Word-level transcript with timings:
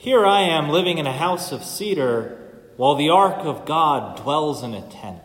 Here 0.00 0.24
I 0.24 0.40
am 0.44 0.70
living 0.70 0.96
in 0.96 1.06
a 1.06 1.12
house 1.12 1.52
of 1.52 1.62
cedar 1.62 2.38
while 2.78 2.94
the 2.94 3.10
ark 3.10 3.44
of 3.44 3.66
God 3.66 4.16
dwells 4.16 4.62
in 4.62 4.72
a 4.72 4.80
tent. 4.80 5.20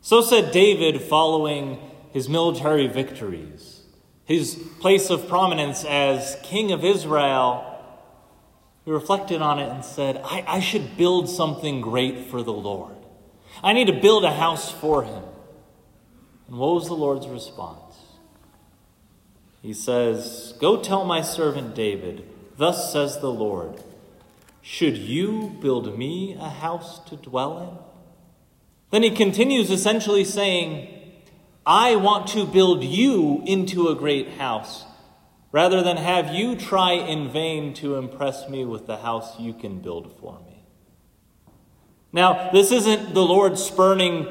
So 0.00 0.20
said 0.20 0.50
David 0.50 1.00
following 1.00 1.78
his 2.10 2.28
military 2.28 2.88
victories, 2.88 3.82
his 4.24 4.56
place 4.80 5.10
of 5.10 5.28
prominence 5.28 5.84
as 5.84 6.38
king 6.42 6.72
of 6.72 6.84
Israel. 6.84 7.80
He 8.84 8.90
reflected 8.90 9.42
on 9.42 9.60
it 9.60 9.70
and 9.70 9.84
said, 9.84 10.20
I, 10.24 10.42
I 10.48 10.58
should 10.58 10.96
build 10.96 11.28
something 11.28 11.80
great 11.80 12.26
for 12.26 12.42
the 12.42 12.52
Lord. 12.52 12.96
I 13.62 13.74
need 13.74 13.86
to 13.86 14.00
build 14.00 14.24
a 14.24 14.34
house 14.34 14.72
for 14.72 15.04
him. 15.04 15.22
And 16.48 16.58
what 16.58 16.74
was 16.74 16.88
the 16.88 16.94
Lord's 16.94 17.28
response? 17.28 17.94
He 19.62 19.72
says, 19.72 20.54
Go 20.58 20.82
tell 20.82 21.04
my 21.04 21.22
servant 21.22 21.76
David, 21.76 22.28
thus 22.58 22.92
says 22.92 23.20
the 23.20 23.32
Lord, 23.32 23.82
should 24.60 24.98
you 24.98 25.56
build 25.60 25.98
me 25.98 26.36
a 26.38 26.50
house 26.50 26.98
to 27.08 27.16
dwell 27.16 27.58
in? 27.58 27.78
Then 28.90 29.02
he 29.02 29.10
continues 29.10 29.70
essentially 29.70 30.24
saying, 30.24 30.94
I 31.64 31.96
want 31.96 32.26
to 32.28 32.46
build 32.46 32.84
you 32.84 33.42
into 33.46 33.88
a 33.88 33.94
great 33.94 34.32
house 34.32 34.84
rather 35.52 35.82
than 35.82 35.96
have 35.96 36.34
you 36.34 36.56
try 36.56 36.92
in 36.92 37.30
vain 37.30 37.74
to 37.74 37.96
impress 37.96 38.48
me 38.48 38.64
with 38.64 38.86
the 38.86 38.98
house 38.98 39.38
you 39.38 39.54
can 39.54 39.80
build 39.80 40.14
for 40.20 40.38
me. 40.46 40.62
Now, 42.12 42.50
this 42.52 42.72
isn't 42.72 43.14
the 43.14 43.24
Lord 43.24 43.58
spurning 43.58 44.26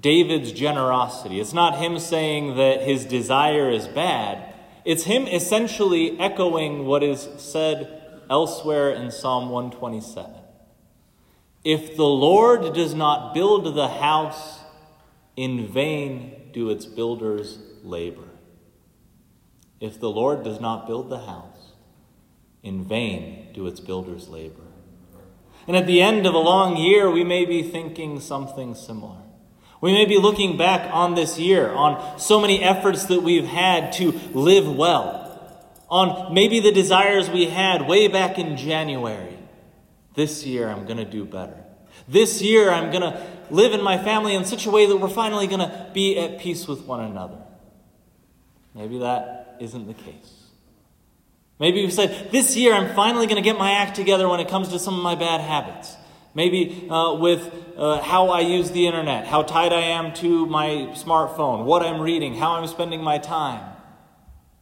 David's 0.00 0.52
generosity. 0.52 1.40
It's 1.40 1.52
not 1.52 1.78
him 1.78 1.98
saying 1.98 2.56
that 2.56 2.82
his 2.82 3.04
desire 3.04 3.70
is 3.70 3.86
bad. 3.88 4.54
It's 4.86 5.02
him 5.02 5.26
essentially 5.26 6.16
echoing 6.20 6.86
what 6.86 7.02
is 7.02 7.28
said 7.38 8.22
elsewhere 8.30 8.92
in 8.92 9.10
Psalm 9.10 9.50
127. 9.50 10.30
If 11.64 11.96
the 11.96 12.04
Lord 12.04 12.72
does 12.72 12.94
not 12.94 13.34
build 13.34 13.74
the 13.74 13.88
house, 13.88 14.60
in 15.34 15.66
vain 15.66 16.50
do 16.52 16.70
its 16.70 16.86
builders 16.86 17.58
labor. 17.82 18.28
If 19.80 19.98
the 19.98 20.08
Lord 20.08 20.44
does 20.44 20.60
not 20.60 20.86
build 20.86 21.10
the 21.10 21.18
house, 21.18 21.72
in 22.62 22.84
vain 22.84 23.48
do 23.52 23.66
its 23.66 23.80
builders 23.80 24.28
labor. 24.28 24.62
And 25.66 25.76
at 25.76 25.88
the 25.88 26.00
end 26.00 26.26
of 26.26 26.34
a 26.34 26.38
long 26.38 26.76
year, 26.76 27.10
we 27.10 27.24
may 27.24 27.44
be 27.44 27.64
thinking 27.64 28.20
something 28.20 28.76
similar. 28.76 29.25
We 29.80 29.92
may 29.92 30.06
be 30.06 30.18
looking 30.18 30.56
back 30.56 30.90
on 30.92 31.14
this 31.14 31.38
year, 31.38 31.70
on 31.70 32.18
so 32.18 32.40
many 32.40 32.62
efforts 32.62 33.06
that 33.06 33.22
we've 33.22 33.46
had 33.46 33.92
to 33.94 34.12
live 34.32 34.74
well, 34.74 35.22
on 35.88 36.32
maybe 36.32 36.60
the 36.60 36.72
desires 36.72 37.28
we 37.28 37.46
had 37.46 37.86
way 37.86 38.08
back 38.08 38.38
in 38.38 38.56
January. 38.56 39.36
This 40.14 40.46
year, 40.46 40.68
I'm 40.68 40.86
going 40.86 40.96
to 40.96 41.04
do 41.04 41.24
better. 41.24 41.62
This 42.08 42.40
year, 42.40 42.70
I'm 42.70 42.90
going 42.90 43.02
to 43.02 43.26
live 43.50 43.72
in 43.72 43.82
my 43.82 43.98
family 43.98 44.34
in 44.34 44.44
such 44.44 44.66
a 44.66 44.70
way 44.70 44.86
that 44.86 44.96
we're 44.96 45.08
finally 45.08 45.46
going 45.46 45.60
to 45.60 45.90
be 45.92 46.18
at 46.18 46.38
peace 46.38 46.66
with 46.66 46.82
one 46.82 47.00
another. 47.00 47.38
Maybe 48.74 48.98
that 48.98 49.56
isn't 49.60 49.86
the 49.86 49.94
case. 49.94 50.46
Maybe 51.58 51.84
we 51.84 51.90
said, 51.90 52.30
This 52.30 52.56
year, 52.56 52.74
I'm 52.74 52.94
finally 52.94 53.26
going 53.26 53.36
to 53.36 53.42
get 53.42 53.58
my 53.58 53.72
act 53.72 53.96
together 53.96 54.28
when 54.28 54.40
it 54.40 54.48
comes 54.48 54.68
to 54.68 54.78
some 54.78 54.94
of 54.94 55.02
my 55.02 55.14
bad 55.14 55.40
habits. 55.40 55.96
Maybe 56.36 56.86
uh, 56.90 57.14
with 57.14 57.50
uh, 57.78 58.02
how 58.02 58.28
I 58.28 58.40
use 58.40 58.70
the 58.70 58.86
internet, 58.86 59.26
how 59.26 59.42
tied 59.42 59.72
I 59.72 59.80
am 59.80 60.12
to 60.16 60.44
my 60.44 60.90
smartphone, 60.92 61.64
what 61.64 61.82
I'm 61.82 61.98
reading, 61.98 62.34
how 62.34 62.56
I'm 62.56 62.66
spending 62.66 63.02
my 63.02 63.16
time. 63.16 63.74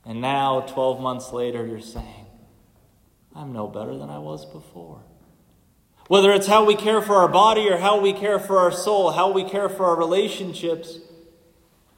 And 0.04 0.20
now, 0.20 0.60
12 0.60 1.00
months 1.00 1.32
later, 1.32 1.66
you're 1.66 1.80
saying, 1.80 2.26
I'm 3.34 3.52
no 3.52 3.66
better 3.66 3.98
than 3.98 4.08
I 4.08 4.18
was 4.20 4.46
before. 4.46 5.02
Whether 6.06 6.30
it's 6.30 6.46
how 6.46 6.64
we 6.64 6.76
care 6.76 7.02
for 7.02 7.16
our 7.16 7.26
body 7.26 7.68
or 7.68 7.78
how 7.78 8.00
we 8.00 8.12
care 8.12 8.38
for 8.38 8.60
our 8.60 8.70
soul, 8.70 9.10
how 9.10 9.32
we 9.32 9.42
care 9.42 9.68
for 9.68 9.86
our 9.86 9.96
relationships, 9.96 11.00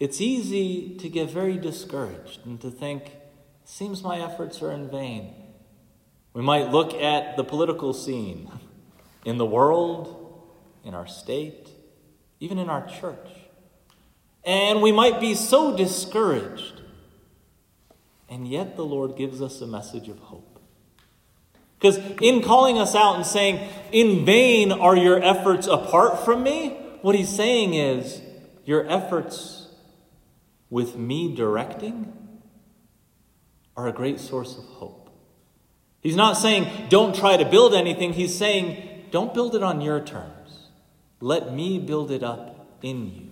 it's 0.01 0.23
easy 0.23 0.97
to 0.97 1.11
get 1.11 1.29
very 1.29 1.59
discouraged 1.59 2.47
and 2.47 2.59
to 2.63 2.71
think, 2.71 3.11
seems 3.67 4.03
my 4.03 4.21
efforts 4.21 4.63
are 4.63 4.73
in 4.73 4.89
vain. 4.89 5.35
We 6.33 6.41
might 6.41 6.71
look 6.71 6.95
at 6.95 7.37
the 7.37 7.45
political 7.45 7.93
scene 7.93 8.51
in 9.27 9.37
the 9.37 9.45
world, 9.45 10.41
in 10.83 10.95
our 10.95 11.07
state, 11.07 11.69
even 12.41 12.57
in 12.57 12.71
our 12.71 12.87
church. 12.87 13.29
And 14.43 14.81
we 14.81 14.93
might 14.93 15.21
be 15.21 15.35
so 15.35 15.77
discouraged 15.77 16.77
and 18.29 18.49
yet 18.49 18.77
the 18.77 18.85
Lord 18.85 19.17
gives 19.17 19.41
us 19.41 19.61
a 19.61 19.67
message 19.67 20.09
of 20.09 20.19
hope. 20.19 20.61
Because 21.79 21.99
in 22.21 22.43
calling 22.43 22.79
us 22.79 22.95
out 22.95 23.17
and 23.17 23.27
saying, 23.27 23.69
In 23.93 24.25
vain 24.25 24.73
are 24.73 24.97
your 24.97 25.23
efforts 25.23 25.67
apart 25.67 26.25
from 26.25 26.43
me, 26.43 26.71
what 27.03 27.15
he's 27.15 27.29
saying 27.29 27.75
is, 27.75 28.21
Your 28.65 28.89
efforts 28.91 29.69
with 30.71 30.97
me 30.97 31.35
directing 31.35 32.13
are 33.77 33.89
a 33.89 33.93
great 33.93 34.19
source 34.19 34.57
of 34.57 34.65
hope. 34.65 35.11
He's 36.01 36.17
not 36.17 36.35
saying, 36.35 36.89
Don't 36.89 37.15
try 37.15 37.37
to 37.37 37.45
build 37.45 37.75
anything. 37.75 38.13
He's 38.13 38.37
saying, 38.37 38.96
Don't 39.11 39.35
build 39.35 39.55
it 39.55 39.63
on 39.63 39.81
your 39.81 40.01
terms. 40.01 40.69
Let 41.21 41.53
me 41.53 41.79
build 41.79 42.11
it 42.11 42.23
up 42.23 42.67
in 42.83 43.15
you. 43.15 43.31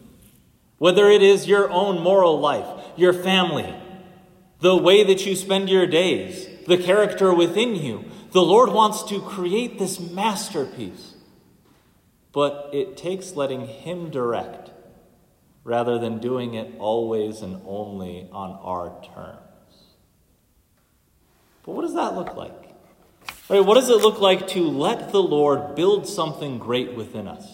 Whether 0.79 1.09
it 1.09 1.23
is 1.23 1.47
your 1.47 1.71
own 1.71 2.03
moral 2.03 2.39
life, 2.39 2.85
your 2.97 3.13
family, 3.13 3.75
the 4.61 4.77
way 4.77 5.05
that 5.05 5.27
you 5.27 5.37
spend 5.37 5.69
your 5.69 5.87
days, 5.87 6.49
the 6.67 6.79
character 6.79 7.35
within 7.35 7.77
you. 7.77 8.05
The 8.33 8.43
Lord 8.43 8.73
wants 8.73 9.03
to 9.05 9.21
create 9.21 9.79
this 9.79 10.01
masterpiece. 10.01 11.15
But 12.33 12.71
it 12.73 12.97
takes 12.97 13.37
letting 13.37 13.67
Him 13.67 14.11
direct 14.11 14.71
rather 15.63 15.99
than 15.99 16.19
doing 16.19 16.55
it 16.55 16.75
always 16.79 17.41
and 17.41 17.61
only 17.65 18.29
on 18.33 18.53
our 18.63 19.03
terms. 19.15 19.41
But 21.65 21.73
what 21.73 21.83
does 21.83 21.95
that 21.95 22.15
look 22.15 22.35
like? 22.35 22.64
Right, 23.49 23.65
what 23.65 23.75
does 23.75 23.91
it 23.91 23.99
look 23.99 24.21
like 24.21 24.49
to 24.49 24.63
let 24.63 25.13
the 25.13 25.23
Lord 25.23 25.75
build 25.75 26.09
something 26.09 26.59
great 26.59 26.95
within 26.95 27.29
us? 27.29 27.47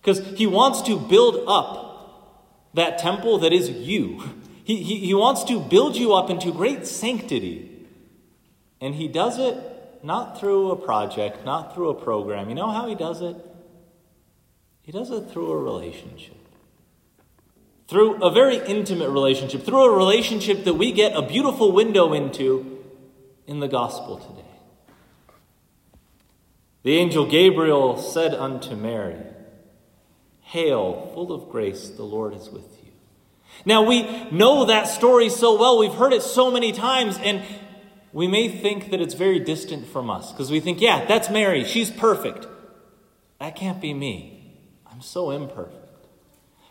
Because 0.00 0.18
He 0.38 0.46
wants 0.46 0.82
to 0.82 0.98
build 0.98 1.44
up 1.46 2.40
that 2.74 2.98
temple 2.98 3.38
that 3.38 3.52
is 3.52 3.70
you. 3.70 4.22
He, 4.62 4.76
he, 4.84 5.00
he 5.00 5.14
wants 5.14 5.42
to 5.44 5.58
build 5.58 5.96
you 5.96 6.14
up 6.14 6.30
into 6.30 6.52
great 6.52 6.86
sanctity. 6.86 7.70
And 8.80 8.94
he 8.94 9.08
does 9.08 9.36
it 9.38 9.56
not 10.02 10.38
through 10.38 10.70
a 10.70 10.76
project, 10.76 11.44
not 11.44 11.74
through 11.74 11.90
a 11.90 11.94
program. 11.94 12.48
You 12.48 12.54
know 12.54 12.70
how 12.70 12.86
he 12.86 12.94
does 12.94 13.20
it? 13.20 13.36
He 14.82 14.92
does 14.92 15.10
it 15.10 15.30
through 15.30 15.50
a 15.50 15.58
relationship. 15.58 16.36
Through 17.88 18.22
a 18.22 18.30
very 18.30 18.58
intimate 18.58 19.10
relationship, 19.10 19.64
through 19.64 19.92
a 19.92 19.96
relationship 19.96 20.64
that 20.64 20.74
we 20.74 20.92
get 20.92 21.16
a 21.16 21.22
beautiful 21.22 21.72
window 21.72 22.12
into 22.12 22.84
in 23.46 23.58
the 23.58 23.68
gospel 23.68 24.18
today. 24.18 24.49
The 26.82 26.96
angel 26.96 27.26
Gabriel 27.26 27.96
said 27.98 28.34
unto 28.34 28.74
Mary, 28.74 29.16
Hail, 30.40 31.10
full 31.14 31.32
of 31.32 31.50
grace, 31.50 31.90
the 31.90 32.02
Lord 32.02 32.34
is 32.34 32.48
with 32.48 32.64
you. 32.82 32.90
Now, 33.64 33.82
we 33.82 34.30
know 34.30 34.64
that 34.64 34.88
story 34.88 35.28
so 35.28 35.58
well, 35.58 35.78
we've 35.78 35.92
heard 35.92 36.12
it 36.12 36.22
so 36.22 36.50
many 36.50 36.72
times, 36.72 37.18
and 37.18 37.42
we 38.12 38.26
may 38.26 38.48
think 38.48 38.90
that 38.90 39.00
it's 39.00 39.14
very 39.14 39.38
distant 39.38 39.86
from 39.86 40.10
us 40.10 40.32
because 40.32 40.50
we 40.50 40.58
think, 40.60 40.80
yeah, 40.80 41.04
that's 41.04 41.30
Mary. 41.30 41.64
She's 41.64 41.90
perfect. 41.90 42.46
That 43.38 43.54
can't 43.54 43.80
be 43.80 43.94
me. 43.94 44.58
I'm 44.90 45.02
so 45.02 45.30
imperfect. 45.30 45.76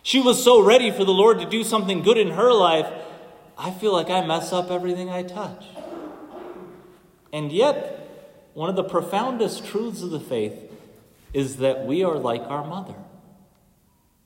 She 0.01 0.19
was 0.19 0.43
so 0.43 0.61
ready 0.61 0.91
for 0.91 1.05
the 1.05 1.13
Lord 1.13 1.39
to 1.39 1.49
do 1.49 1.63
something 1.63 2.01
good 2.01 2.17
in 2.17 2.31
her 2.31 2.51
life. 2.51 2.91
I 3.57 3.71
feel 3.71 3.93
like 3.93 4.09
I 4.09 4.25
mess 4.25 4.51
up 4.51 4.71
everything 4.71 5.09
I 5.09 5.23
touch. 5.23 5.65
And 7.31 7.51
yet, 7.51 7.98
one 8.53 8.69
of 8.69 8.75
the 8.75 8.83
profoundest 8.83 9.65
truths 9.65 10.01
of 10.01 10.09
the 10.09 10.19
faith 10.19 10.71
is 11.33 11.57
that 11.57 11.85
we 11.85 12.03
are 12.03 12.17
like 12.17 12.41
our 12.41 12.65
mother. 12.65 12.95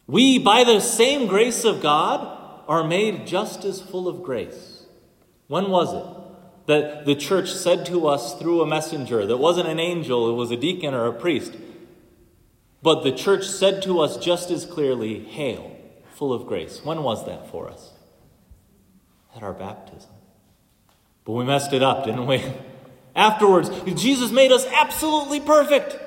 We, 0.08 0.40
by 0.40 0.64
the 0.64 0.80
same 0.80 1.28
grace 1.28 1.64
of 1.64 1.82
God, 1.82 2.40
are 2.68 2.84
made 2.84 3.28
just 3.28 3.66
as 3.66 3.82
full 3.82 4.08
of 4.08 4.24
grace. 4.24 4.84
When 5.48 5.70
was 5.70 5.94
it 5.94 6.68
that 6.68 7.06
the 7.06 7.16
church 7.16 7.52
said 7.52 7.86
to 7.88 8.08
us 8.08 8.40
through 8.40 8.62
a 8.62 8.68
messenger 8.68 9.26
that 9.26 9.38
wasn't 9.38 9.68
an 9.68 9.80
angel, 9.80 10.30
it 10.30 10.36
was 10.36 10.52
a 10.52 10.58
deacon 10.58 10.94
or 10.94 11.06
a 11.08 11.14
priest? 11.14 11.56
But 12.82 13.04
the 13.04 13.12
church 13.12 13.46
said 13.46 13.82
to 13.84 14.00
us 14.02 14.18
just 14.18 14.52
as 14.52 14.66
clearly, 14.66 15.20
Hail, 15.24 15.78
full 16.16 16.34
of 16.34 16.48
grace. 16.48 16.82
When 16.84 17.04
was 17.04 17.26
that 17.26 17.50
for 17.50 17.70
us? 17.70 17.92
At 19.36 19.44
our 19.44 19.54
baptism. 19.54 20.12
But 21.26 21.34
we 21.34 21.46
messed 21.46 21.74
it 21.74 21.82
up, 21.82 22.06
didn't 22.06 22.28
we? 22.28 22.44
Afterwards, 23.16 23.70
Jesus 23.96 24.32
made 24.32 24.52
us 24.52 24.66
absolutely 24.66 25.40
perfect 25.40 25.98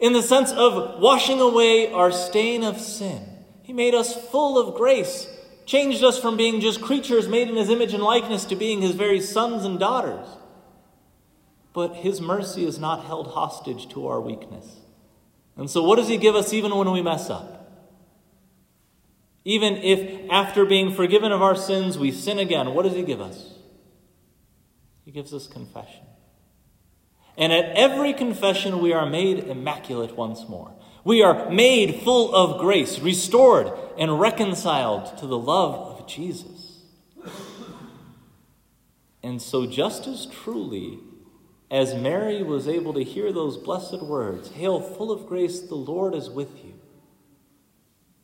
in 0.00 0.12
the 0.12 0.22
sense 0.22 0.52
of 0.52 1.00
washing 1.00 1.40
away 1.40 1.92
our 1.92 2.10
stain 2.10 2.64
of 2.64 2.80
sin. 2.80 3.22
He 3.62 3.72
made 3.72 3.94
us 3.94 4.14
full 4.30 4.58
of 4.58 4.74
grace 4.76 5.26
changed 5.68 6.02
us 6.02 6.18
from 6.18 6.36
being 6.36 6.60
just 6.60 6.80
creatures 6.80 7.28
made 7.28 7.48
in 7.48 7.56
his 7.56 7.68
image 7.68 7.92
and 7.92 8.02
likeness 8.02 8.46
to 8.46 8.56
being 8.56 8.80
his 8.80 8.92
very 8.92 9.20
sons 9.20 9.64
and 9.64 9.78
daughters. 9.78 10.26
But 11.74 11.96
his 11.96 12.20
mercy 12.20 12.64
is 12.64 12.78
not 12.78 13.04
held 13.04 13.28
hostage 13.28 13.88
to 13.90 14.08
our 14.08 14.20
weakness. 14.20 14.78
And 15.56 15.70
so, 15.70 15.82
what 15.84 15.96
does 15.96 16.08
he 16.08 16.16
give 16.16 16.34
us 16.34 16.52
even 16.52 16.74
when 16.74 16.90
we 16.90 17.02
mess 17.02 17.28
up? 17.28 17.54
Even 19.44 19.76
if 19.76 20.30
after 20.30 20.64
being 20.64 20.92
forgiven 20.92 21.30
of 21.30 21.42
our 21.42 21.54
sins 21.54 21.98
we 21.98 22.10
sin 22.10 22.38
again, 22.38 22.74
what 22.74 22.84
does 22.84 22.94
he 22.94 23.02
give 23.02 23.20
us? 23.20 23.54
He 25.04 25.10
gives 25.10 25.34
us 25.34 25.46
confession. 25.46 26.06
And 27.38 27.52
at 27.52 27.76
every 27.76 28.12
confession, 28.12 28.80
we 28.80 28.92
are 28.92 29.06
made 29.06 29.38
immaculate 29.38 30.16
once 30.16 30.48
more. 30.48 30.72
We 31.04 31.22
are 31.22 31.48
made 31.48 32.02
full 32.02 32.34
of 32.34 32.60
grace, 32.60 32.98
restored 32.98 33.70
and 33.96 34.20
reconciled 34.20 35.16
to 35.18 35.26
the 35.26 35.38
love 35.38 36.00
of 36.00 36.08
Jesus. 36.08 36.82
And 39.22 39.40
so, 39.40 39.66
just 39.66 40.08
as 40.08 40.26
truly 40.26 40.98
as 41.70 41.94
Mary 41.94 42.42
was 42.42 42.66
able 42.66 42.92
to 42.94 43.04
hear 43.04 43.32
those 43.32 43.56
blessed 43.56 44.02
words, 44.02 44.50
Hail, 44.50 44.80
full 44.80 45.12
of 45.12 45.26
grace, 45.26 45.60
the 45.60 45.76
Lord 45.76 46.14
is 46.14 46.28
with 46.28 46.64
you, 46.64 46.74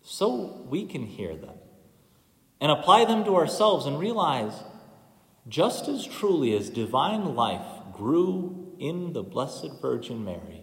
so 0.02 0.66
we 0.68 0.86
can 0.86 1.04
hear 1.04 1.36
them 1.36 1.54
and 2.60 2.72
apply 2.72 3.04
them 3.04 3.24
to 3.24 3.36
ourselves 3.36 3.86
and 3.86 3.98
realize 3.98 4.64
just 5.46 5.88
as 5.88 6.06
truly 6.06 6.56
as 6.56 6.70
divine 6.70 7.34
life 7.34 7.66
grew 7.92 8.63
in 8.84 9.14
the 9.14 9.22
Blessed 9.22 9.80
Virgin 9.80 10.24
Mary, 10.24 10.62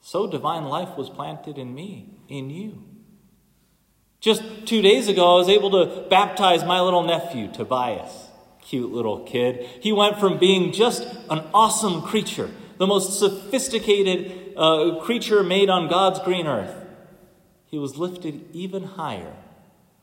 so 0.00 0.26
divine 0.26 0.64
life 0.64 0.96
was 0.98 1.08
planted 1.08 1.56
in 1.56 1.72
me, 1.72 2.08
in 2.28 2.50
you. 2.50 2.82
Just 4.20 4.42
two 4.66 4.82
days 4.82 5.06
ago, 5.06 5.36
I 5.36 5.38
was 5.38 5.48
able 5.48 5.70
to 5.70 6.08
baptize 6.08 6.64
my 6.64 6.80
little 6.80 7.04
nephew, 7.04 7.52
Tobias. 7.52 8.26
Cute 8.60 8.92
little 8.92 9.20
kid. 9.20 9.64
He 9.80 9.92
went 9.92 10.18
from 10.18 10.38
being 10.38 10.72
just 10.72 11.04
an 11.30 11.44
awesome 11.54 12.02
creature, 12.02 12.50
the 12.78 12.86
most 12.86 13.18
sophisticated 13.18 14.54
uh, 14.56 14.98
creature 15.02 15.44
made 15.44 15.70
on 15.70 15.88
God's 15.88 16.18
green 16.20 16.48
earth. 16.48 16.74
He 17.66 17.78
was 17.78 17.96
lifted 17.96 18.44
even 18.52 18.82
higher, 18.82 19.36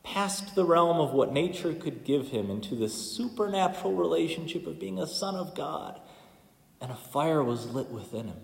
past 0.03 0.55
the 0.55 0.63
realm 0.63 1.01
of 1.01 1.11
what 1.11 1.33
nature 1.33 1.73
could 1.73 2.05
give 2.05 2.29
him, 2.29 2.49
into 2.49 2.73
the 2.73 2.87
supernatural 2.87 3.93
relationship 3.95 4.65
of 4.65 4.79
being 4.79 4.97
a 4.97 5.07
son 5.07 5.35
of 5.35 5.55
God. 5.55 5.99
And 6.81 6.91
a 6.91 6.95
fire 6.95 7.43
was 7.43 7.67
lit 7.67 7.89
within 7.89 8.27
him. 8.27 8.39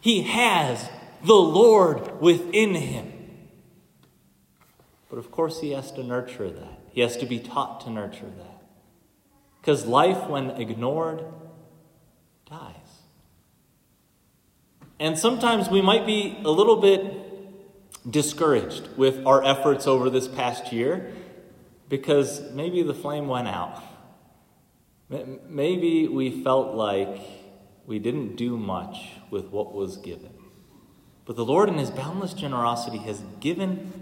He 0.00 0.22
has 0.22 0.90
the 1.24 1.34
Lord 1.34 2.20
within 2.20 2.74
him. 2.74 3.12
But 5.08 5.18
of 5.18 5.30
course, 5.30 5.60
he 5.60 5.72
has 5.72 5.92
to 5.92 6.02
nurture 6.02 6.50
that. 6.50 6.80
He 6.90 7.00
has 7.00 7.16
to 7.18 7.26
be 7.26 7.38
taught 7.38 7.82
to 7.82 7.90
nurture 7.90 8.30
that. 8.38 8.62
Because 9.60 9.86
life, 9.86 10.26
when 10.28 10.50
ignored, 10.50 11.24
dies. 12.48 12.74
And 14.98 15.18
sometimes 15.18 15.68
we 15.68 15.82
might 15.82 16.06
be 16.06 16.38
a 16.44 16.50
little 16.50 16.76
bit 16.76 18.10
discouraged 18.10 18.88
with 18.96 19.24
our 19.26 19.44
efforts 19.44 19.86
over 19.86 20.10
this 20.10 20.26
past 20.26 20.72
year 20.72 21.12
because 21.88 22.40
maybe 22.52 22.82
the 22.82 22.94
flame 22.94 23.28
went 23.28 23.48
out. 23.48 23.82
Maybe 25.48 26.08
we 26.08 26.42
felt 26.42 26.74
like 26.74 27.20
we 27.86 27.98
didn't 27.98 28.36
do 28.36 28.56
much 28.56 29.12
with 29.30 29.46
what 29.46 29.72
was 29.72 29.96
given. 29.96 30.32
But 31.24 31.36
the 31.36 31.44
Lord, 31.44 31.68
in 31.68 31.78
His 31.78 31.90
boundless 31.90 32.34
generosity, 32.34 32.98
has 32.98 33.22
given 33.40 33.92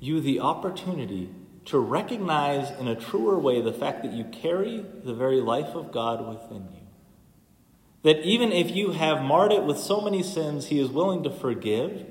you 0.00 0.20
the 0.20 0.40
opportunity 0.40 1.30
to 1.66 1.78
recognize 1.78 2.70
in 2.78 2.86
a 2.86 2.94
truer 2.94 3.38
way 3.38 3.60
the 3.60 3.72
fact 3.72 4.02
that 4.02 4.12
you 4.12 4.24
carry 4.24 4.84
the 5.04 5.14
very 5.14 5.40
life 5.40 5.74
of 5.74 5.90
God 5.90 6.26
within 6.28 6.68
you. 6.72 6.86
That 8.02 8.22
even 8.22 8.52
if 8.52 8.70
you 8.70 8.92
have 8.92 9.22
marred 9.22 9.52
it 9.52 9.64
with 9.64 9.78
so 9.78 10.00
many 10.00 10.22
sins, 10.22 10.66
He 10.66 10.78
is 10.78 10.88
willing 10.88 11.24
to 11.24 11.30
forgive 11.30 12.06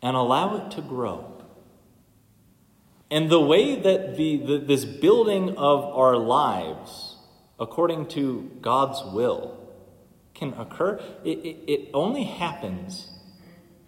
and 0.00 0.16
allow 0.16 0.56
it 0.56 0.70
to 0.72 0.80
grow. 0.80 1.30
And 3.10 3.30
the 3.30 3.40
way 3.40 3.76
that 3.78 4.16
the, 4.16 4.38
the, 4.38 4.58
this 4.58 4.84
building 4.84 5.56
of 5.56 5.84
our 5.84 6.16
lives, 6.16 7.16
according 7.60 8.06
to 8.08 8.50
God's 8.62 9.02
will, 9.12 9.63
can 10.34 10.52
occur, 10.54 11.00
it, 11.24 11.38
it, 11.38 11.56
it 11.66 11.90
only 11.94 12.24
happens 12.24 13.10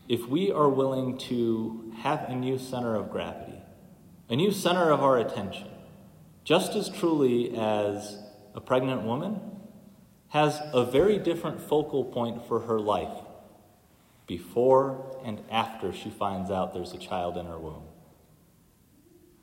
if 0.09 0.29
we 0.29 0.53
are 0.53 0.69
willing 0.69 1.19
to 1.19 1.93
have 1.99 2.25
a 2.29 2.35
new 2.35 2.59
center 2.59 2.95
of 2.95 3.11
gravity, 3.11 3.61
a 4.29 4.37
new 4.37 4.53
center 4.53 4.91
of 4.91 5.03
our 5.03 5.19
attention, 5.19 5.69
just 6.45 6.75
as 6.75 6.89
truly 6.89 7.57
as 7.57 8.19
a 8.55 8.61
pregnant 8.61 9.03
woman 9.03 9.41
has 10.29 10.61
a 10.73 10.85
very 10.85 11.19
different 11.19 11.61
focal 11.61 12.05
point 12.05 12.47
for 12.47 12.61
her 12.61 12.79
life 12.79 13.23
before 14.27 15.17
and 15.25 15.41
after 15.51 15.93
she 15.93 16.11
finds 16.11 16.51
out 16.51 16.75
there's 16.75 16.93
a 16.93 16.99
child 16.99 17.37
in 17.37 17.47
her 17.47 17.59
womb. 17.59 17.85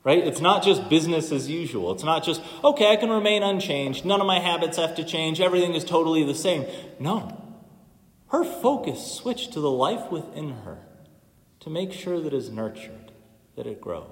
Right? 0.03 0.19
It's 0.19 0.41
not 0.41 0.63
just 0.63 0.89
business 0.89 1.31
as 1.31 1.50
usual. 1.50 1.94
It's 1.94 2.03
not 2.03 2.25
just, 2.25 2.41
okay, 2.61 2.91
I 2.91 2.97
can 2.97 3.09
remain 3.09 3.41
unchanged. 3.41 4.03
None 4.03 4.19
of 4.19 4.27
my 4.27 4.39
habits 4.39 4.77
have 4.77 4.95
to 4.95 5.03
change. 5.05 5.39
Everything 5.39 5.75
is 5.75 5.85
totally 5.85 6.25
the 6.25 6.35
same. 6.35 6.65
No. 7.00 7.41
Her 8.27 8.44
focus 8.44 9.13
switched 9.13 9.53
to 9.53 9.61
the 9.61 9.71
life 9.71 10.11
within 10.11 10.50
her 10.65 10.79
to 11.61 11.69
make 11.69 11.94
sure 11.94 12.19
that 12.19 12.33
it 12.33 12.38
is 12.38 12.50
nurtured, 12.50 13.13
that 13.55 13.65
it 13.65 13.79
grows. 13.79 14.09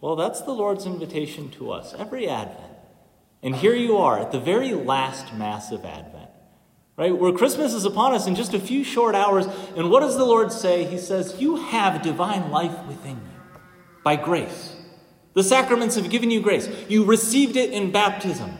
Well, 0.00 0.16
that's 0.16 0.40
the 0.40 0.52
Lord's 0.52 0.86
invitation 0.86 1.50
to 1.50 1.70
us 1.70 1.94
every 1.98 2.26
Advent. 2.26 2.72
And 3.42 3.54
here 3.54 3.74
you 3.74 3.98
are 3.98 4.18
at 4.18 4.32
the 4.32 4.40
very 4.40 4.72
last 4.72 5.34
Mass 5.34 5.72
of 5.72 5.84
Advent, 5.84 6.30
right? 6.96 7.16
Where 7.16 7.32
Christmas 7.32 7.74
is 7.74 7.84
upon 7.84 8.14
us 8.14 8.26
in 8.26 8.34
just 8.34 8.54
a 8.54 8.60
few 8.60 8.82
short 8.82 9.14
hours. 9.14 9.46
And 9.76 9.90
what 9.90 10.00
does 10.00 10.16
the 10.16 10.24
Lord 10.24 10.52
say? 10.52 10.84
He 10.84 10.96
says, 10.96 11.40
You 11.40 11.56
have 11.56 12.02
divine 12.02 12.50
life 12.50 12.86
within 12.86 13.16
you 13.16 13.31
by 14.02 14.16
grace. 14.16 14.76
The 15.34 15.42
sacraments 15.42 15.96
have 15.96 16.10
given 16.10 16.30
you 16.30 16.40
grace. 16.40 16.68
You 16.88 17.04
received 17.04 17.56
it 17.56 17.70
in 17.70 17.90
baptism. 17.90 18.52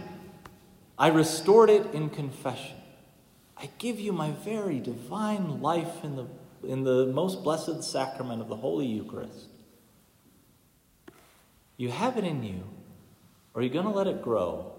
I 0.99 1.09
restored 1.09 1.69
it 1.69 1.93
in 1.93 2.11
confession. 2.11 2.77
I 3.57 3.69
give 3.79 4.01
you 4.01 4.13
my 4.13 4.31
very 4.31 4.81
divine 4.81 5.61
life 5.61 6.05
in 6.05 6.17
the, 6.17 6.27
in 6.67 6.85
the 6.85 7.07
most 7.07 7.43
blessed 7.43 7.83
sacrament 7.85 8.41
of 8.41 8.49
the 8.49 8.57
Holy 8.57 8.87
Eucharist. 8.87 9.49
You 11.77 11.91
have 11.91 12.17
it 12.17 12.25
in 12.25 12.43
you. 12.43 12.63
Are 13.55 13.63
you 13.63 13.69
going 13.69 13.85
to 13.85 13.91
let 13.91 14.07
it 14.07 14.23
grow? 14.23 14.73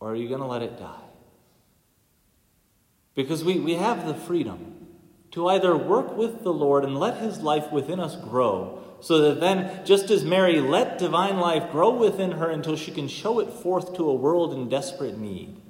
Or 0.00 0.12
are 0.12 0.16
you 0.16 0.28
going 0.28 0.40
to 0.40 0.46
let 0.46 0.62
it 0.62 0.78
die? 0.78 1.00
Because 3.14 3.44
we, 3.44 3.58
we 3.58 3.74
have 3.74 4.06
the 4.06 4.14
freedom 4.14 4.88
to 5.32 5.48
either 5.48 5.76
work 5.76 6.16
with 6.16 6.42
the 6.42 6.52
Lord 6.52 6.84
and 6.84 6.98
let 6.98 7.18
His 7.18 7.40
life 7.40 7.70
within 7.72 8.00
us 8.00 8.16
grow 8.16 8.83
so 9.04 9.20
that 9.20 9.38
then, 9.38 9.84
just 9.84 10.10
as 10.10 10.24
Mary 10.24 10.62
let 10.62 10.96
divine 10.96 11.36
life 11.36 11.70
grow 11.70 11.90
within 11.90 12.32
her 12.32 12.48
until 12.48 12.74
she 12.74 12.90
can 12.90 13.06
show 13.06 13.38
it 13.38 13.50
forth 13.50 13.94
to 13.96 14.08
a 14.08 14.14
world 14.14 14.54
in 14.54 14.70
desperate 14.70 15.18
need, 15.18 15.60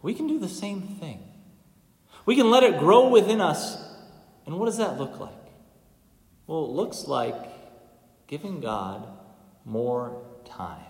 we 0.00 0.14
can 0.14 0.28
do 0.28 0.38
the 0.38 0.48
same 0.48 0.82
thing. 0.82 1.24
We 2.24 2.36
can 2.36 2.52
let 2.52 2.62
it 2.62 2.78
grow 2.78 3.08
within 3.08 3.40
us. 3.40 3.82
And 4.46 4.60
what 4.60 4.66
does 4.66 4.76
that 4.76 4.96
look 4.96 5.18
like? 5.18 5.32
Well, 6.46 6.66
it 6.66 6.70
looks 6.70 7.08
like 7.08 7.34
giving 8.28 8.60
God 8.60 9.08
more 9.64 10.22
time. 10.44 10.86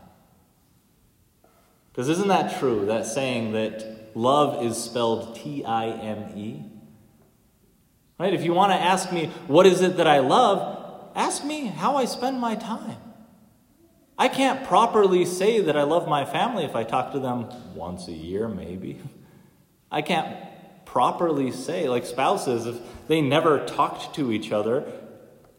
Because 1.90 2.10
isn't 2.10 2.28
that 2.28 2.58
true, 2.60 2.84
that 2.84 3.06
saying 3.06 3.52
that 3.52 4.10
love 4.14 4.62
is 4.62 4.76
spelled 4.76 5.36
T 5.36 5.64
I 5.64 5.88
M 5.88 6.36
E? 6.36 6.64
Right? 8.18 8.34
If 8.34 8.44
you 8.44 8.52
want 8.52 8.72
to 8.72 8.78
ask 8.78 9.10
me, 9.10 9.30
what 9.46 9.64
is 9.64 9.80
it 9.80 9.96
that 9.96 10.06
I 10.06 10.18
love? 10.18 10.80
Ask 11.14 11.44
me 11.44 11.66
how 11.66 11.96
I 11.96 12.04
spend 12.04 12.40
my 12.40 12.54
time. 12.54 12.96
I 14.18 14.28
can't 14.28 14.64
properly 14.66 15.24
say 15.24 15.60
that 15.60 15.76
I 15.76 15.82
love 15.82 16.06
my 16.06 16.24
family 16.24 16.64
if 16.64 16.76
I 16.76 16.84
talk 16.84 17.12
to 17.12 17.18
them 17.18 17.48
once 17.74 18.08
a 18.08 18.12
year, 18.12 18.48
maybe. 18.48 19.00
I 19.90 20.02
can't 20.02 20.36
properly 20.84 21.50
say, 21.50 21.88
like 21.88 22.06
spouses, 22.06 22.66
if 22.66 22.76
they 23.08 23.20
never 23.20 23.64
talked 23.64 24.14
to 24.16 24.30
each 24.30 24.52
other, 24.52 24.84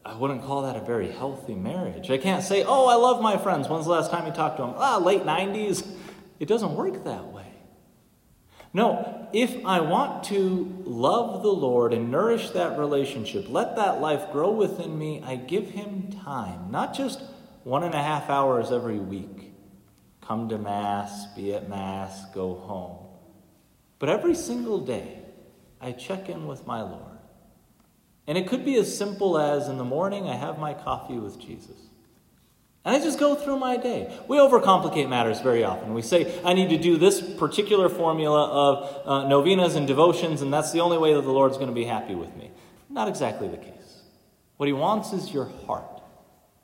I 0.06 0.16
wouldn't 0.16 0.44
call 0.44 0.64
that 0.64 0.76
a 0.76 0.82
very 0.82 1.12
healthy 1.12 1.56
marriage. 1.56 2.12
I 2.12 2.18
can't 2.18 2.44
say, 2.44 2.64
oh, 2.64 2.88
I 2.88 2.96
love 2.96 3.22
my 3.22 3.38
friends. 3.38 3.68
When's 3.70 3.86
the 3.86 3.92
last 3.92 4.12
time 4.12 4.28
you 4.28 4.34
talked 4.34 4.58
to 4.58 4.64
them? 4.64 4.74
Ah, 4.78 4.98
late 4.98 5.24
90s. 5.24 5.88
It 6.40 6.48
doesn't 6.48 6.76
work 6.76 7.04
that 7.06 7.26
way. 7.28 7.48
No, 8.74 9.23
if 9.34 9.66
I 9.66 9.80
want 9.82 10.24
to 10.26 10.84
love 10.86 11.42
the 11.42 11.52
Lord 11.52 11.92
and 11.92 12.12
nourish 12.12 12.52
that 12.52 12.78
relationship, 12.78 13.50
let 13.50 13.76
that 13.76 14.00
life 14.00 14.32
grow 14.32 14.52
within 14.52 14.98
me, 14.98 15.22
I 15.26 15.36
give 15.36 15.72
Him 15.72 16.12
time, 16.24 16.70
not 16.70 16.94
just 16.94 17.20
one 17.64 17.84
and 17.84 17.96
a 17.96 18.02
half 18.02 18.30
hours 18.30 18.72
every 18.72 19.00
week. 19.00 19.54
Come 20.22 20.50
to 20.50 20.58
Mass, 20.58 21.26
be 21.36 21.54
at 21.54 21.68
Mass, 21.68 22.26
go 22.34 22.54
home. 22.56 23.06
But 24.00 24.10
every 24.10 24.36
single 24.36 24.80
day, 24.80 25.20
I 25.82 25.92
check 25.92 26.30
in 26.30 26.48
with 26.48 26.68
my 26.68 26.82
Lord. 26.82 27.18
And 28.28 28.38
it 28.38 28.48
could 28.48 28.64
be 28.64 28.76
as 28.76 28.98
simple 28.98 29.38
as 29.38 29.68
in 29.68 29.78
the 29.78 29.84
morning, 29.84 30.30
I 30.30 30.36
have 30.36 30.60
my 30.60 30.74
coffee 30.74 31.18
with 31.18 31.40
Jesus. 31.40 31.90
And 32.86 32.96
I 32.96 33.00
just 33.00 33.18
go 33.18 33.34
through 33.34 33.60
my 33.60 33.78
day. 33.78 34.14
We 34.28 34.38
overcomplicate 34.38 35.08
matters 35.08 35.40
very 35.40 35.64
often. 35.64 35.94
We 35.94 36.02
say, 36.02 36.42
I 36.44 36.54
need 36.54 36.70
to 36.70 36.78
do 36.78 36.98
this 36.98 37.22
particular 37.22 37.88
formula 37.88 38.46
of 38.46 39.08
uh, 39.08 39.28
novenas 39.28 39.76
and 39.76 39.88
devotions, 39.88 40.42
and 40.42 40.54
that's 40.54 40.74
the 40.74 40.82
only 40.82 40.98
way 40.98 41.14
that 41.14 41.22
the 41.22 41.32
Lord's 41.32 41.56
going 41.56 41.70
to 41.70 41.74
be 41.74 41.86
happy 41.86 42.14
with 42.14 42.36
me. 42.36 42.52
Not 42.90 43.08
exactly 43.08 43.48
the 43.48 43.58
case. 43.58 44.02
What 44.58 44.68
He 44.68 44.74
wants 44.74 45.14
is 45.14 45.34
your 45.34 45.50
heart. 45.66 46.02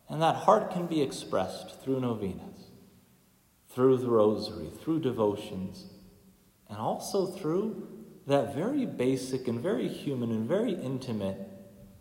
And 0.10 0.22
that 0.22 0.36
heart 0.36 0.72
can 0.72 0.88
be 0.88 1.02
expressed 1.02 1.82
through 1.82 2.02
novenas, 2.02 2.68
through 3.70 3.98
the 3.98 4.10
rosary, 4.10 4.70
through 4.82 5.00
devotions, 5.00 5.86
and 6.68 6.80
also 6.80 7.28
through 7.28 7.88
that 8.28 8.54
very 8.54 8.86
basic 8.86 9.48
and 9.48 9.60
very 9.62 9.88
human 9.88 10.32
and 10.32 10.48
very 10.48 10.74
intimate 10.74 11.40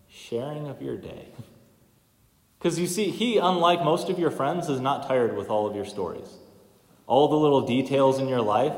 sharing 0.09 0.67
of 0.67 0.83
your 0.83 0.97
day. 0.97 1.29
Because 2.59 2.79
you 2.79 2.87
see, 2.87 3.11
he, 3.11 3.39
unlike 3.39 3.85
most 3.85 4.09
of 4.09 4.19
your 4.19 4.31
friends, 4.31 4.69
is 4.69 4.81
not 4.81 5.07
tired 5.07 5.37
with 5.37 5.49
all 5.49 5.67
of 5.67 5.77
your 5.77 5.85
stories, 5.85 6.29
all 7.07 7.29
the 7.29 7.37
little 7.37 7.61
details 7.61 8.19
in 8.19 8.29
your 8.29 8.41
life. 8.41 8.75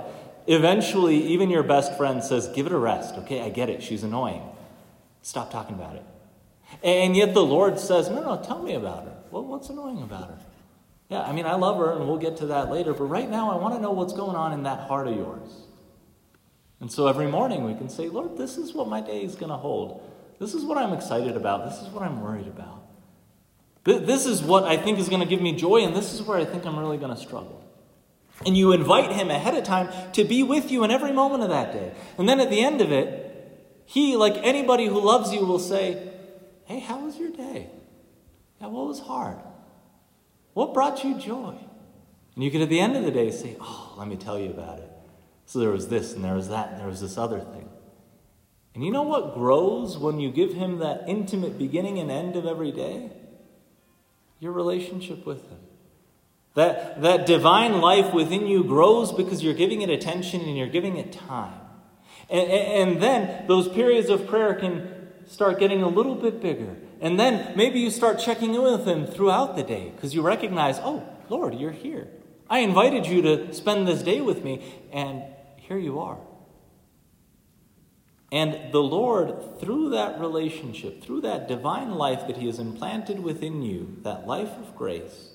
Eventually, 0.47 1.17
even 1.29 1.49
your 1.51 1.63
best 1.63 1.97
friend 1.97 2.23
says, 2.23 2.49
Give 2.49 2.67
it 2.67 2.73
a 2.73 2.79
rest. 2.79 3.15
Okay, 3.17 3.41
I 3.41 3.49
get 3.49 3.71
it. 3.71 3.83
She's 3.83 4.03
annoying. 4.03 4.43
Stop 5.23 5.51
talking 5.51 5.77
about 5.77 5.97
it. 5.97 6.05
And 6.83 7.17
yet 7.17 7.35
the 7.35 7.45
Lord 7.45 7.79
says, 7.79 8.11
No, 8.11 8.23
no, 8.23 8.43
tell 8.43 8.63
me 8.63 8.75
about 8.75 9.05
her. 9.05 9.17
Well, 9.31 9.45
what's 9.45 9.69
annoying 9.71 10.03
about 10.03 10.29
her? 10.29 10.39
Yeah, 11.09 11.23
I 11.23 11.33
mean, 11.33 11.47
I 11.47 11.55
love 11.55 11.79
her, 11.79 11.93
and 11.93 12.07
we'll 12.07 12.19
get 12.19 12.37
to 12.39 12.47
that 12.47 12.71
later, 12.71 12.95
but 12.95 13.05
right 13.05 13.29
now 13.29 13.51
I 13.51 13.57
want 13.57 13.75
to 13.75 13.81
know 13.81 13.91
what's 13.91 14.13
going 14.13 14.37
on 14.37 14.53
in 14.53 14.63
that 14.63 14.87
heart 14.87 15.09
of 15.09 15.17
yours. 15.17 15.49
And 16.81 16.91
so 16.91 17.09
every 17.09 17.27
morning 17.27 17.65
we 17.65 17.75
can 17.75 17.89
say, 17.89 18.09
Lord, 18.09 18.39
this 18.39 18.57
is 18.57 18.73
what 18.73 18.89
my 18.89 19.01
day 19.01 19.23
is 19.23 19.35
going 19.35 19.51
to 19.51 19.57
hold. 19.57 20.03
This 20.39 20.55
is 20.55 20.65
what 20.65 20.79
I'm 20.79 20.93
excited 20.93 21.37
about. 21.37 21.69
This 21.69 21.81
is 21.81 21.89
what 21.89 22.03
I'm 22.03 22.21
worried 22.23 22.47
about. 22.47 22.80
This 23.85 24.27
is 24.27 24.43
what 24.43 24.65
I 24.65 24.77
think 24.77 24.99
is 24.99 25.09
going 25.09 25.23
to 25.23 25.27
give 25.27 25.41
me 25.41 25.57
joy, 25.57 25.85
and 25.85 25.97
this 25.97 26.13
is 26.13 26.23
where 26.23 26.39
I 26.39 26.45
think 26.45 26.67
I'm 26.67 26.79
really 26.79 26.99
going 26.99 27.15
to 27.15 27.21
struggle. 27.21 27.65
And 28.45 28.57
you 28.57 28.73
invite 28.73 29.13
him 29.13 29.31
ahead 29.31 29.55
of 29.55 29.65
time 29.65 29.89
to 30.13 30.25
be 30.25 30.43
with 30.43 30.71
you 30.71 30.85
in 30.85 30.91
every 30.91 31.13
moment 31.13 31.43
of 31.43 31.51
that 31.51 31.73
day. 31.73 31.93
And 32.19 32.29
then 32.29 32.41
at 32.41 32.51
the 32.51 32.63
end 32.63 32.81
of 32.81 32.91
it, 32.93 33.27
he, 33.85 34.17
like 34.17 34.35
anybody 34.37 34.87
who 34.87 35.01
loves 35.01 35.33
you, 35.33 35.45
will 35.45 35.59
say, 35.59 36.11
Hey, 36.65 36.79
how 36.79 37.01
was 37.01 37.19
your 37.19 37.31
day? 37.31 37.69
Yeah, 38.61 38.69
what 38.69 38.87
was 38.87 39.01
hard? 39.01 39.39
What 40.55 40.75
brought 40.75 41.03
you 41.05 41.19
joy? 41.19 41.57
And 42.35 42.45
you 42.45 42.51
can, 42.51 42.63
at 42.63 42.69
the 42.69 42.81
end 42.81 42.97
of 42.97 43.05
the 43.05 43.11
day, 43.11 43.31
say, 43.31 43.57
Oh, 43.61 43.95
let 43.99 44.09
me 44.09 44.17
tell 44.17 44.39
you 44.39 44.51
about 44.51 44.79
it. 44.79 44.91
So 45.47 45.59
there 45.59 45.71
was 45.71 45.89
this, 45.89 46.13
and 46.15 46.25
there 46.25 46.35
was 46.35 46.49
that, 46.49 46.71
and 46.71 46.81
there 46.81 46.87
was 46.87 47.01
this 47.01 47.19
other 47.19 47.41
thing. 47.41 47.69
And 48.75 48.85
you 48.85 48.93
know 48.93 49.03
what 49.03 49.35
grows 49.35 49.99
when 49.99 50.21
you 50.21 50.31
give 50.31 50.53
him 50.53 50.79
that 50.79 51.05
intimate 51.09 51.59
beginning 51.59 51.99
and 51.99 52.11
end 52.11 52.37
of 52.37 52.47
every 52.47 52.71
day? 52.71 53.11
Your 54.41 54.53
relationship 54.53 55.25
with 55.25 55.49
him. 55.49 55.59
That, 56.55 57.01
that 57.03 57.27
divine 57.27 57.81
life 57.81 58.13
within 58.13 58.47
you 58.47 58.65
grows 58.65 59.13
because 59.13 59.43
you're 59.43 59.55
giving 59.55 59.83
it 59.83 59.91
attention 59.91 60.41
and 60.41 60.57
you're 60.57 60.67
giving 60.67 60.97
it 60.97 61.13
time. 61.13 61.61
And, 62.29 62.51
and 62.51 63.03
then 63.03 63.47
those 63.47 63.69
periods 63.69 64.11
of 64.11 64.27
prayer 64.27 64.55
can 64.55 65.09
start 65.27 65.61
getting 65.61 65.83
a 65.83 65.89
little 65.89 66.17
bit 66.17 66.41
bigger. 66.41 66.77
And 67.01 67.19
then 67.19 67.57
maybe 67.57 67.81
you 67.81 67.91
start 67.91 68.19
checking 68.19 68.55
in 68.55 68.63
with 68.63 68.85
Him 68.85 69.07
throughout 69.07 69.57
the 69.57 69.63
day 69.63 69.93
because 69.95 70.15
you 70.15 70.23
recognize, 70.23 70.79
oh, 70.81 71.07
Lord, 71.29 71.55
you're 71.55 71.71
here. 71.71 72.09
I 72.49 72.61
invited 72.61 73.07
you 73.07 73.23
to 73.23 73.55
spend 73.55 73.87
this 73.87 74.03
day 74.03 74.21
with 74.21 74.43
me, 74.43 74.65
and 74.93 75.23
here 75.57 75.79
you 75.79 76.01
are. 76.01 76.19
And 78.33 78.73
the 78.73 78.83
Lord, 78.83 79.61
through 79.61 79.91
that 79.91 80.21
relationship, 80.21 81.03
through 81.03 81.23
that 81.23 81.49
divine 81.49 81.93
life 81.93 82.27
that 82.27 82.37
He 82.37 82.47
has 82.47 82.59
implanted 82.59 83.21
within 83.21 83.63
you, 83.63 83.97
that 84.03 84.27
life 84.27 84.51
of 84.51 84.77
grace, 84.77 85.31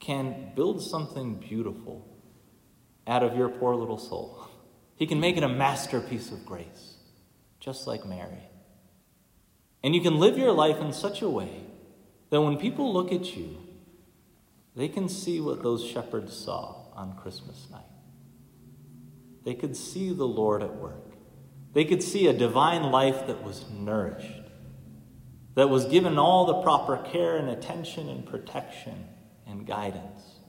can 0.00 0.52
build 0.54 0.82
something 0.82 1.34
beautiful 1.34 2.08
out 3.06 3.22
of 3.22 3.36
your 3.36 3.48
poor 3.48 3.74
little 3.74 3.98
soul. 3.98 4.48
He 4.96 5.06
can 5.06 5.20
make 5.20 5.36
it 5.36 5.42
a 5.42 5.48
masterpiece 5.48 6.32
of 6.32 6.46
grace, 6.46 6.96
just 7.60 7.86
like 7.86 8.06
Mary. 8.06 8.48
And 9.82 9.94
you 9.94 10.00
can 10.00 10.18
live 10.18 10.38
your 10.38 10.52
life 10.52 10.80
in 10.80 10.92
such 10.92 11.22
a 11.22 11.28
way 11.28 11.64
that 12.30 12.40
when 12.40 12.56
people 12.56 12.92
look 12.92 13.12
at 13.12 13.36
you, 13.36 13.58
they 14.74 14.88
can 14.88 15.08
see 15.08 15.40
what 15.40 15.62
those 15.62 15.84
shepherds 15.84 16.36
saw 16.36 16.76
on 16.94 17.16
Christmas 17.16 17.66
night. 17.70 17.82
They 19.44 19.54
could 19.54 19.76
see 19.76 20.12
the 20.12 20.26
Lord 20.26 20.62
at 20.62 20.74
work. 20.76 21.05
They 21.76 21.84
could 21.84 22.02
see 22.02 22.26
a 22.26 22.32
divine 22.32 22.84
life 22.84 23.26
that 23.26 23.42
was 23.42 23.66
nourished, 23.70 24.40
that 25.56 25.68
was 25.68 25.84
given 25.84 26.16
all 26.16 26.46
the 26.46 26.62
proper 26.62 26.96
care 26.96 27.36
and 27.36 27.50
attention 27.50 28.08
and 28.08 28.24
protection 28.24 29.06
and 29.46 29.66
guidance, 29.66 30.40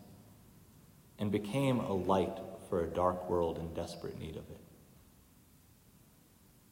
and 1.19 1.29
became 1.29 1.81
a 1.81 1.91
light 1.91 2.39
for 2.69 2.81
a 2.81 2.87
dark 2.87 3.29
world 3.29 3.57
in 3.57 3.73
desperate 3.73 4.17
need 4.17 4.37
of 4.37 4.49
it. 4.49 4.61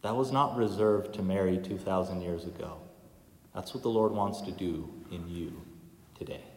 That 0.04 0.16
was 0.16 0.32
not 0.32 0.56
reserved 0.56 1.16
to 1.16 1.22
Mary 1.22 1.58
2,000 1.58 2.22
years 2.22 2.46
ago. 2.46 2.78
That's 3.54 3.74
what 3.74 3.84
the 3.84 3.90
Lord 3.90 4.14
wants 4.14 4.40
to 4.40 4.54
do 4.54 4.90
in 5.12 5.28
you 5.28 5.62
today. 6.18 6.55